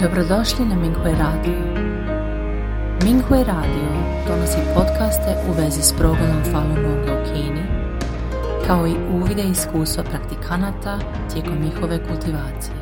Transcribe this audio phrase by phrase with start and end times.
[0.00, 1.58] Dobrodošli na Minghui Radio.
[3.04, 3.88] Minghui Radio
[4.28, 7.62] donosi podcaste u vezi s progledom Falun Gonga u Kini,
[8.66, 10.98] kao i uvide iskustva praktikanata
[11.32, 12.76] tijekom njihove kultivacije.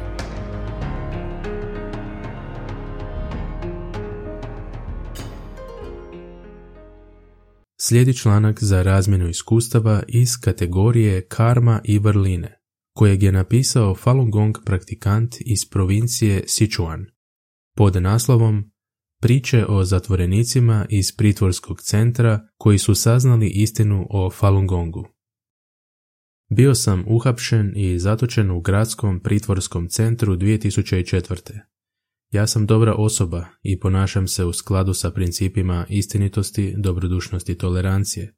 [7.80, 12.61] Slijedi članak za razmjenu iskustava iz kategorije karma i vrline,
[12.96, 17.06] kojeg je napisao Falun Gong praktikant iz provincije Sichuan,
[17.76, 18.72] pod naslovom
[19.22, 25.08] Priče o zatvorenicima iz pritvorskog centra koji su saznali istinu o Falun Gongu.
[26.50, 31.58] Bio sam uhapšen i zatočen u gradskom pritvorskom centru 2004.
[32.32, 38.34] Ja sam dobra osoba i ponašam se u skladu sa principima istinitosti, dobrodušnosti i tolerancije.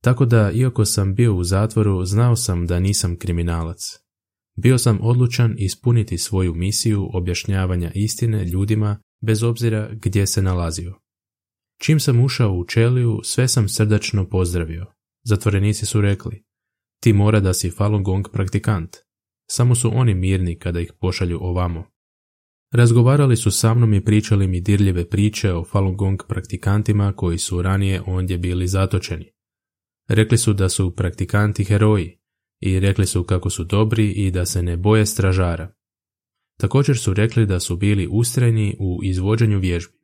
[0.00, 3.80] Tako da, iako sam bio u zatvoru, znao sam da nisam kriminalac.
[4.56, 10.94] Bio sam odlučan ispuniti svoju misiju objašnjavanja istine ljudima bez obzira gdje se nalazio.
[11.80, 14.86] Čim sam ušao u čeliju, sve sam srdačno pozdravio.
[15.24, 16.44] Zatvorenici su rekli,
[17.02, 18.96] ti mora da si Falun Gong praktikant.
[19.50, 21.84] Samo su oni mirni kada ih pošalju ovamo.
[22.72, 27.62] Razgovarali su sa mnom i pričali mi dirljive priče o Falun Gong praktikantima koji su
[27.62, 29.35] ranije ondje bili zatočeni.
[30.08, 32.18] Rekli su da su praktikanti heroji
[32.60, 35.72] i rekli su kako su dobri i da se ne boje stražara.
[36.60, 39.94] Također su rekli da su bili ustrajni u izvođenju vježbi.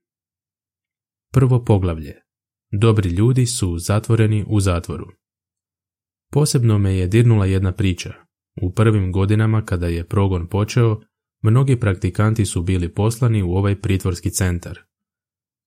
[1.33, 2.15] Prvo poglavlje.
[2.73, 5.07] Dobri ljudi su zatvoreni u zatvoru.
[6.33, 8.15] Posebno me je dirnula jedna priča.
[8.63, 11.01] U prvim godinama kada je progon počeo,
[11.43, 14.79] mnogi praktikanti su bili poslani u ovaj pritvorski centar.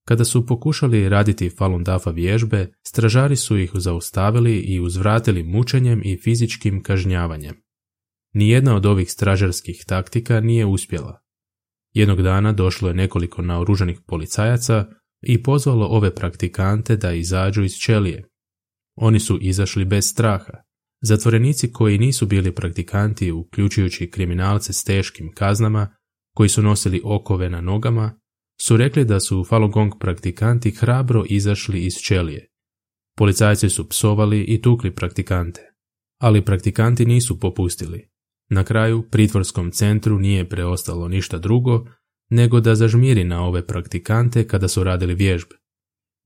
[0.08, 6.18] Kada su pokušali raditi Falun Dafa vježbe, stražari su ih zaustavili i uzvratili mučenjem i
[6.18, 7.56] fizičkim kažnjavanjem.
[8.34, 11.22] Nijedna od ovih stražarskih taktika nije uspjela.
[11.94, 14.86] Jednog dana došlo je nekoliko naoružanih policajaca
[15.22, 18.30] i pozvalo ove praktikante da izađu iz čelije.
[18.96, 20.54] Oni su izašli bez straha.
[21.02, 25.96] Zatvorenici koji nisu bili praktikanti, uključujući kriminalce s teškim kaznama,
[26.36, 28.20] koji su nosili okove na nogama,
[28.62, 32.48] su rekli da su Falun Gong praktikanti hrabro izašli iz čelije.
[33.18, 35.62] Policajci su psovali i tukli praktikante,
[36.22, 38.10] ali praktikanti nisu popustili.
[38.50, 41.86] Na kraju, pritvorskom centru nije preostalo ništa drugo
[42.30, 45.56] nego da zažmiri na ove praktikante kada su radili vježbe.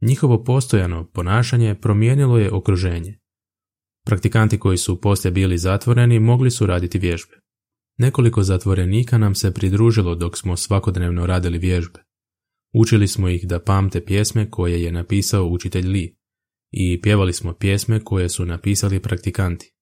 [0.01, 3.19] Njihovo postojano ponašanje promijenilo je okruženje.
[4.05, 7.35] Praktikanti koji su poslije bili zatvoreni mogli su raditi vježbe.
[7.97, 11.99] Nekoliko zatvorenika nam se pridružilo dok smo svakodnevno radili vježbe.
[12.73, 16.17] Učili smo ih da pamte pjesme koje je napisao učitelj Li
[16.71, 19.73] i pjevali smo pjesme koje su napisali praktikanti.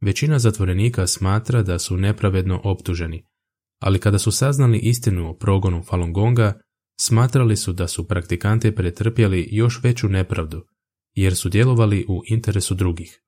[0.00, 3.26] Većina zatvorenika smatra da su nepravedno optuženi,
[3.80, 6.60] ali kada su saznali istinu o progonu Falun Gonga,
[7.00, 10.66] smatrali su da su praktikanti pretrpjeli još veću nepravdu,
[11.14, 13.20] jer su djelovali u interesu drugih.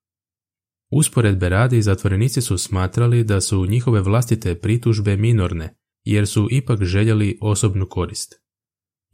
[0.91, 7.39] Usporedbe radi zatvorenici su smatrali da su njihove vlastite pritužbe minorne, jer su ipak željeli
[7.41, 8.46] osobnu korist.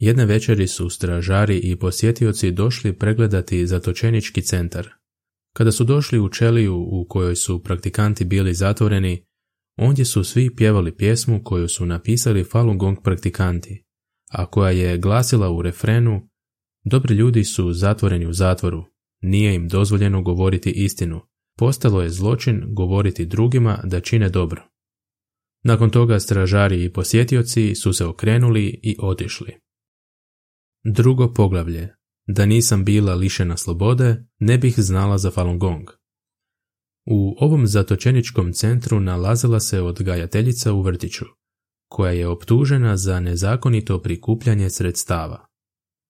[0.05, 4.89] Jedne večeri su stražari i posjetioci došli pregledati zatočenički centar.
[5.55, 9.25] Kada su došli u čeliju u kojoj su praktikanti bili zatvoreni,
[9.77, 13.83] ondje su svi pjevali pjesmu koju su napisali Falun Gong praktikanti,
[14.31, 16.29] a koja je glasila u refrenu
[16.85, 18.85] Dobri ljudi su zatvoreni u zatvoru,
[19.21, 21.21] nije im dozvoljeno govoriti istinu,
[21.57, 24.63] postalo je zločin govoriti drugima da čine dobro.
[25.63, 29.62] Nakon toga stražari i posjetioci su se okrenuli i otišli.
[30.85, 31.89] Drugo poglavlje.
[32.27, 35.89] Da nisam bila lišena slobode, ne bih znala za Falun Gong.
[37.05, 41.25] U ovom zatočeničkom centru nalazila se odgajateljica u vrtiću,
[41.87, 45.45] koja je optužena za nezakonito prikupljanje sredstava.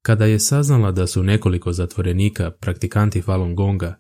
[0.06, 4.00] Kada je saznala da su nekoliko zatvorenika praktikanti Falun Gonga,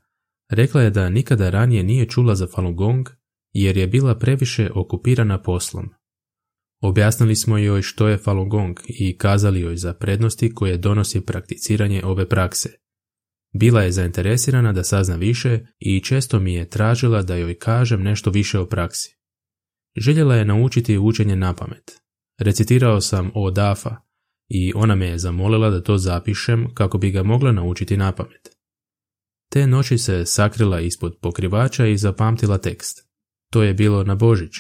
[0.50, 3.09] rekla je da nikada ranije nije čula za Falun Gong
[3.53, 5.89] jer je bila previše okupirana poslom.
[6.83, 12.01] Objasnili smo joj što je Falun Gong i kazali joj za prednosti koje donosi prakticiranje
[12.06, 12.69] ove prakse.
[13.53, 18.30] Bila je zainteresirana da sazna više i često mi je tražila da joj kažem nešto
[18.30, 19.18] više o praksi.
[19.97, 21.91] Željela je naučiti učenje na pamet.
[22.39, 23.95] Recitirao sam o Dafa
[24.50, 28.50] i ona me je zamolila da to zapišem kako bi ga mogla naučiti na pamet.
[29.51, 33.09] Te noći se sakrila ispod pokrivača i zapamtila tekst.
[33.51, 34.53] To je bilo na Božić,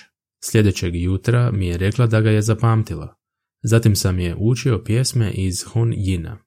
[0.45, 3.15] Sljedećeg jutra mi je rekla da ga je zapamtila.
[3.63, 6.37] Zatim sam je učio pjesme iz Hun Yina.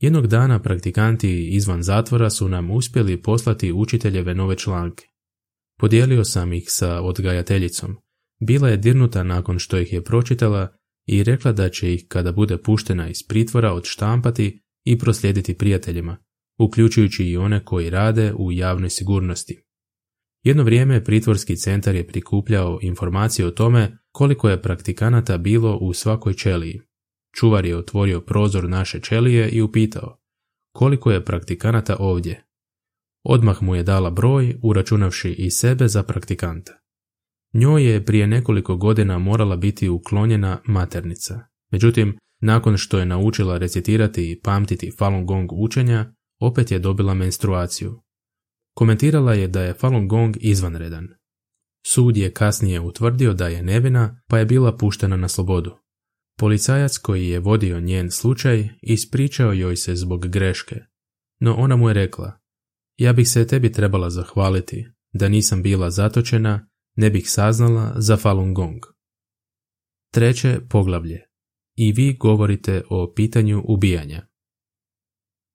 [0.00, 5.04] Jednog dana praktikanti izvan zatvora su nam uspjeli poslati učiteljeve nove članke.
[5.78, 7.96] Podijelio sam ih sa odgajateljicom.
[8.40, 10.76] Bila je dirnuta nakon što ih je pročitala
[11.06, 16.16] i rekla da će ih kada bude puštena iz pritvora odštampati i proslijediti prijateljima,
[16.58, 19.69] uključujući i one koji rade u javnoj sigurnosti.
[20.42, 26.34] Jedno vrijeme pritvorski centar je prikupljao informacije o tome koliko je praktikanata bilo u svakoj
[26.34, 26.80] čeliji.
[27.34, 30.20] Čuvar je otvorio prozor naše čelije i upitao
[30.72, 32.44] koliko je praktikanata ovdje.
[33.24, 36.72] Odmah mu je dala broj, uračunavši i sebe za praktikanta.
[37.54, 41.40] Njoj je prije nekoliko godina morala biti uklonjena maternica.
[41.72, 48.02] Međutim, nakon što je naučila recitirati i pamtiti Falun Gong učenja, opet je dobila menstruaciju.
[48.74, 51.08] Komentirala je da je Falun Gong izvanredan.
[51.86, 55.76] Sud je kasnije utvrdio da je nevina, pa je bila puštena na slobodu.
[56.38, 60.76] Policajac koji je vodio njen slučaj ispričao joj se zbog greške,
[61.40, 62.40] no ona mu je rekla,
[62.96, 68.54] ja bih se tebi trebala zahvaliti, da nisam bila zatočena, ne bih saznala za Falun
[68.54, 68.80] Gong.
[70.12, 71.26] Treće poglavlje.
[71.76, 74.26] I vi govorite o pitanju ubijanja.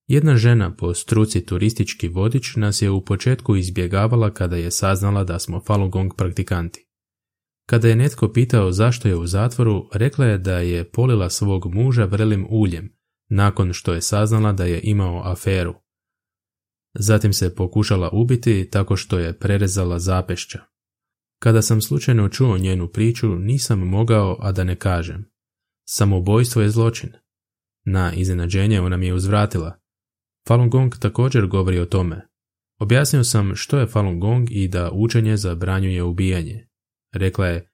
[0.07, 5.39] Jedna žena po struci turistički vodič nas je u početku izbjegavala kada je saznala da
[5.39, 6.85] smo Falun Gong praktikanti.
[7.69, 12.05] Kada je netko pitao zašto je u zatvoru, rekla je da je polila svog muža
[12.05, 12.95] vrelim uljem,
[13.29, 15.73] nakon što je saznala da je imao aferu.
[16.93, 20.59] Zatim se pokušala ubiti tako što je prerezala zapešća.
[21.39, 25.25] Kada sam slučajno čuo njenu priču, nisam mogao, a da ne kažem.
[25.87, 27.09] Samobojstvo je zločin.
[27.85, 29.84] Na iznenađenje ona mi je uzvratila.
[30.47, 32.27] Falun Gong također govori o tome.
[32.79, 36.67] Objasnio sam što je Falun Gong i da učenje zabranjuje ubijanje.
[37.13, 37.71] Rekla je,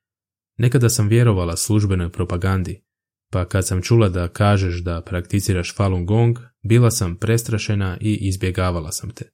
[0.58, 2.84] nekada sam vjerovala službenoj propagandi,
[3.32, 8.92] pa kad sam čula da kažeš da prakticiraš Falun Gong, bila sam prestrašena i izbjegavala
[8.92, 9.32] sam te.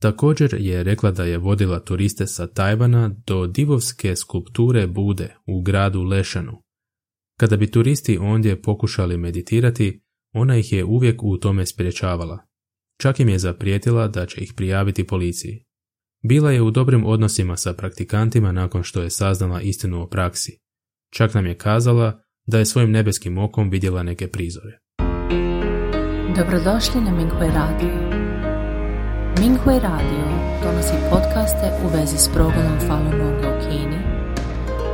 [0.00, 6.02] Također je rekla da je vodila turiste sa Tajvana do divovske skulpture Bude u gradu
[6.02, 6.62] Lešanu.
[7.38, 10.03] Kada bi turisti ondje pokušali meditirati,
[10.34, 12.46] ona ih je uvijek u tome spriječavala.
[13.00, 15.64] Čak im je zaprijetila da će ih prijaviti policiji.
[16.22, 20.58] Bila je u dobrim odnosima sa praktikantima nakon što je saznala istinu o praksi.
[21.12, 24.78] Čak nam je kazala da je svojim nebeskim okom vidjela neke prizore.
[26.36, 28.24] Dobrodošli na Minghui Radio.
[29.40, 30.24] Minghui Radio
[30.62, 33.98] donosi podcaste u vezi s progledom Falun Gonga u Kini,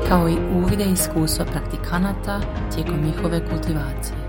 [0.09, 2.41] kao i uvide iskustva praktikanata
[2.75, 4.20] tijekom njihove kultivacije.